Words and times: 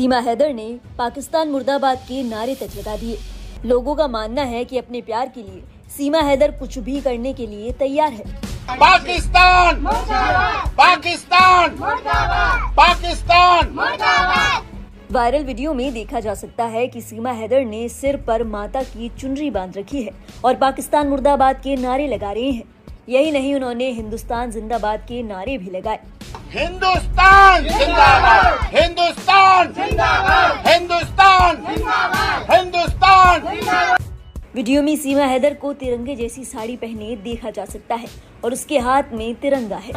सीमा 0.00 0.18
हैदर 0.18 0.52
ने 0.54 0.64
पाकिस्तान 0.98 1.48
मुर्दाबाद 1.48 1.98
के 1.98 2.22
नारे 2.22 2.54
तक 2.54 2.76
लगा 2.76 2.96
दिए। 2.96 3.16
लोगों 3.66 3.94
का 3.94 4.06
मानना 4.08 4.42
है 4.42 4.64
कि 4.64 4.78
अपने 4.78 5.00
प्यार 5.00 5.28
के 5.28 5.42
लिए 5.42 5.62
सीमा 5.96 6.20
हैदर 6.20 6.50
कुछ 6.50 6.78
भी 6.78 7.00
करने 7.00 7.32
के 7.32 7.46
लिए 7.46 7.72
तैयार 7.72 8.12
है। 8.12 8.24
पाकिस्तान! 8.70 9.84
पाकिस्तान! 10.78 11.76
पाकिस्तान! 12.76 13.74
वायरल 15.12 15.44
वीडियो 15.44 15.74
में 15.74 15.92
देखा 15.94 16.20
जा 16.20 16.34
सकता 16.34 16.64
है 16.66 16.86
कि 16.86 17.00
सीमा 17.00 17.32
हैदर 17.32 17.64
ने 17.64 17.88
सिर 17.88 18.16
पर 18.16 18.44
माता 18.44 18.82
की 18.82 19.08
चुनरी 19.18 19.50
बाँध 19.50 19.76
रखी 19.78 20.02
है 20.02 20.12
और 20.44 20.54
पाकिस्तान 20.56 21.08
मुर्दाबाद 21.08 21.56
के 21.56 21.76
नारे 21.76 22.06
लगा 22.06 22.32
रहे 22.32 22.50
हैं। 22.50 22.64
यही 23.08 23.30
नहीं 23.30 23.54
उन्होंने 23.54 23.90
हिंदुस्तान 23.90 24.50
जिंदाबाद 24.50 25.00
के 25.00 25.22
नारे 25.22 25.58
भी 25.58 25.70
लगाए। 25.70 26.00
हिंदुस्तान 26.50 27.62
जिंदाबाद। 27.62 28.74
हिंदुस्तान। 28.74 29.66
जिंदाबाद। 29.66 30.68
हिंदुस्तान। 30.68 31.56
जिंदाबाद। 31.56 32.52
हिंदुस्तान। 32.52 33.98
वीडियो 34.54 34.82
में 34.82 34.96
सीमा 34.96 35.24
हैदर 35.24 35.54
को 35.54 35.72
तिरंगे 35.72 36.16
जैसी 36.16 36.44
साड़ी 36.44 36.76
पहने 36.76 37.16
देखा 37.16 37.50
जा 37.50 37.64
सकता 37.64 37.94
है 37.94 38.08
और 38.44 38.52
उसके 38.52 38.78
हाथ 38.78 39.02
में 39.12 39.34
तिरंगा 39.34 39.76
है। 39.76 39.92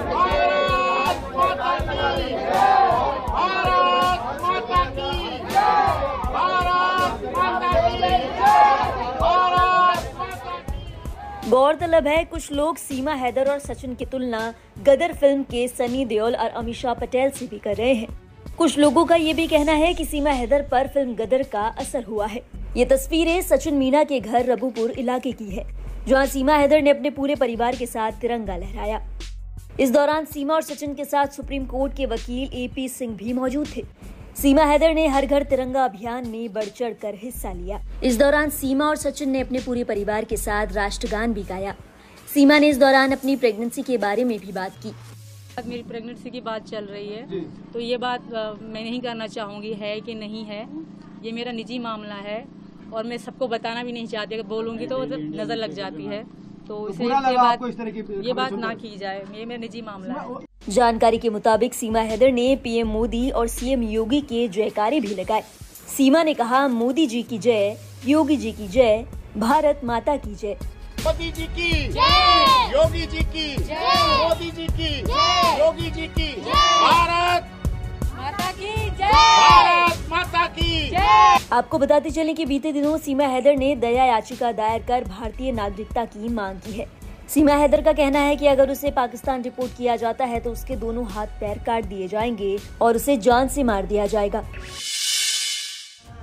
गौरतलब 11.49 12.07
है, 12.07 12.23
कुछ 12.25 12.51
लोग 12.51 12.77
सीमा 12.77 13.13
हैदर 13.13 13.49
और 13.51 13.57
सचिन 13.59 13.95
की 13.95 14.05
तुलना 14.05 14.53
गदर 14.79 15.13
फ़िल्म 15.13 15.43
के 15.43 15.67
सनी 15.67 16.05
देओल 16.05 16.35
और 16.35 16.49
अमीषा 16.51 16.93
पटेल 16.93 17.29
से 17.29 17.47
भी 17.47 17.57
कर 17.59 17.75
रहे 17.75 17.93
हैं। 17.93 18.07
कुछ 18.57 18.77
लोगों 18.79 19.03
का 19.05 19.15
ये 19.15 19.33
भी 19.33 19.47
कहना 19.47 19.71
है 19.73 19.93
कि 19.93 20.05
सीमा 20.05 20.31
हैदर 20.31 20.61
पर 20.71 20.87
फ़िल्म 20.87 21.15
गदर 21.15 21.43
का 21.43 21.65
असर 21.79 22.03
हुआ 22.03 22.27
है। 22.27 22.41
ये 22.77 22.85
तस्वीरें 22.85 23.41
सचिन 23.41 23.75
मीना 23.75 24.03
के 24.03 24.19
घर 24.19 24.45
रबूपुर 24.45 24.91
इलाके 24.91 25.31
की 25.31 25.49
है, 25.49 25.65
जहाँ 26.07 26.25
सीमा 26.25 26.55
हैदर 26.55 26.81
ने 26.81 26.89
अपने 26.89 27.09
पूरे 27.09 27.35
परिवार 27.35 27.75
के 27.75 27.85
साथ 27.85 28.19
तिरंगा 28.21 28.57
लहराया। 28.57 29.01
इस 29.79 29.91
दौरान 29.91 30.25
सीमा 30.25 30.53
और 30.53 30.61
सचिन 30.61 30.93
के 30.93 31.05
साथ 31.05 31.27
सुप्रीम 31.27 31.65
कोर्ट 31.65 31.95
के 31.97 32.05
वकील 32.05 32.57
एपी 32.63 32.87
सिंह 32.89 33.15
भी 33.15 33.33
मौजूद 33.33 33.67
थे। 33.77 33.83
सीमा 34.35 34.63
हैदर 34.65 34.93
ने 34.93 35.05
हर 35.07 35.25
घर 35.25 35.43
तिरंगा 35.43 35.83
अभियान 35.85 36.27
में 36.27 36.53
बढ़ 36.53 36.69
चढ़ 36.77 36.93
कर 37.01 37.15
हिस्सा 37.15 37.51
लिया। 37.53 37.79
इस 38.03 38.17
दौरान 38.17 38.49
सीमा 38.49 38.85
और 38.85 38.95
सचिन 38.95 39.29
ने 39.29 39.41
अपने 39.41 39.59
पूरे 39.59 39.83
परिवार 39.83 40.25
के 40.25 40.37
साथ 40.37 40.73
राष्ट्रगान 40.75 41.33
भी 41.33 41.43
गाया। 41.43 41.75
सीमा 42.27 42.57
ने 42.59 42.69
इस 42.69 42.77
दौरान 42.77 43.11
अपनी 43.11 43.35
प्रेगनेंसी 43.35 43.81
के 43.83 43.97
बारे 43.97 44.23
में 44.23 44.37
भी 44.39 44.51
बात 44.51 44.77
की। 44.83 44.93
मेरी 45.59 45.83
प्रेगनेंसी 45.83 46.29
की 46.29 46.41
बात 46.41 46.67
चल 46.67 46.85
रही 46.85 47.07
है। 47.09 47.43
तो 47.73 47.79
ये 47.79 47.97
बात 47.99 48.21
मैं 48.31 48.83
नहीं 48.83 49.01
करना 49.01 49.27
चाहूँगी 49.29 49.73
है 49.75 49.99
कि 50.01 50.13
नहीं 50.15 50.43
है 50.45 50.61
ये 51.23 51.31
मेरा 51.31 51.51
निजी 51.51 51.79
मामला 51.79 52.15
है 52.23 52.43
और 52.93 53.03
मैं 53.03 53.17
सबको 53.19 53.47
बताना 53.47 53.83
भी 53.83 53.91
नहीं 53.91 54.07
चाहती 54.07 54.35
अगर 54.35 54.47
बोलूँगी 54.47 54.87
तो 54.87 54.97
मतलब 54.99 55.35
नज़र 55.35 55.55
लग 55.57 55.73
जाती 55.73 56.05
है। 56.05 56.23
तो 56.67 56.87
इसे 56.89 57.03
ये 57.03 57.09
बात 57.09 57.61
ये 58.25 58.33
बात 58.33 58.53
ना 58.53 58.73
की 58.73 58.97
जाए। 58.97 59.23
ये 59.37 59.45
मेरा 59.45 59.59
निजी 59.61 59.81
मामला 59.81 60.13
है। 60.13 60.73
जानकारी 60.73 61.17
के 61.17 61.29
मुताबिक 61.29 61.73
सीमा 61.73 61.99
हैदर 62.01 62.31
ने 62.31 62.55
पीएम 62.55 62.87
मोदी 62.87 63.29
और 63.29 63.47
सीएम 63.47 63.83
योगी 63.83 64.21
के 64.21 64.47
जयकारे 64.47 64.99
भी 64.99 65.15
लगाए। 65.15 65.43
सीमा 65.97 66.23
ने 66.23 66.33
कहा 66.33 66.67
मोदी 66.67 67.07
जी 67.07 67.23
की 67.23 67.37
जय 67.37 67.77
योगी 68.07 68.37
जी 68.37 68.51
की 68.51 68.67
जय 68.67 69.05
भारत 69.37 69.81
माता 69.85 70.15
की 70.17 70.35
जय। 70.35 70.57
मोदी 71.05 71.31
जी 71.31 71.47
की 71.57 71.69
योगी 72.73 73.05
जी 73.05 73.23
की 73.33 73.47
मोदी 73.57 74.51
जी 74.51 74.67
की 74.67 74.91
योगी 75.59 75.91
जी 75.91 76.07
की 76.07 76.31
भारत 76.41 76.43
माता 76.43 76.51
की 76.51 76.59
जय! 76.65 76.81
भारत 76.83 77.49
माता 78.15 78.51
की 78.51 78.89
आपको 81.53 81.77
बताते 81.77 82.09
चलें 82.09 82.33
कि 82.35 82.45
बीते 82.45 82.71
दिनों 82.73 82.97
सीमा 82.97 83.23
हैदर 83.23 83.55
ने 83.55 83.75
दया 83.75 84.03
याचिका 84.03 84.51
दायर 84.51 84.83
कर 84.83 85.03
भारतीय 85.03 85.51
नागरिकता 85.51 86.05
की 86.05 86.29
मांग 86.29 86.59
की 86.59 86.71
है। 86.71 86.85
सीमा 87.29 87.53
हैदर 87.53 87.81
का 87.81 87.91
कहना 87.93 88.19
है 88.19 88.35
कि 88.35 88.47
अगर 88.47 88.69
उसे 88.69 88.91
पाकिस्तान 88.91 89.43
रिपोर्ट 89.43 89.77
किया 89.77 89.95
जाता 89.95 90.25
है 90.25 90.39
तो 90.39 90.51
उसके 90.51 90.75
दोनों 90.75 91.05
हाथ 91.05 91.27
पैर 91.39 91.57
काट 91.57 91.85
दिए 91.85 92.07
जाएँगे 92.07 92.57
और 92.81 92.95
उसे 92.95 93.17
जान 93.17 93.47
से 93.47 93.63
मार 93.63 93.85
दिया 93.85 94.05
जाएगा। 94.05 94.43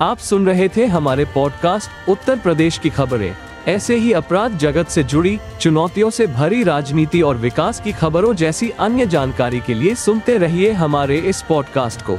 आप 0.00 0.18
सुन 0.18 0.46
रहे 0.46 0.68
थे 0.68 0.86
हमारे 0.86 1.24
पॉडकास्ट 1.24 2.08
उत्तर 2.08 2.38
प्रदेश 2.38 2.78
की 2.78 2.90
खबरें। 2.90 3.34
ऐसे 3.68 3.96
ही 3.96 4.12
अपराध 4.12 4.58
जगत 4.58 4.88
से 4.88 5.02
जुड़ी, 5.04 5.38
चुनौतियों 5.60 6.10
से 6.10 6.26
भरी 6.26 6.62
राजनीति 6.62 7.22
और 7.22 7.36
विकास 7.36 7.80
की 7.80 7.92
खबरों 7.92 8.34
जैसी 8.34 8.70
अन्य 8.70 9.06
जानकारी 9.06 9.60
के 9.60 9.74
लिए 9.74 9.94
सुनते 9.94 10.38
रहिए 10.38 10.72
हमारे 10.72 11.18
इस 11.18 11.42
पॉडकास्ट 11.42 12.02
को। 12.02 12.18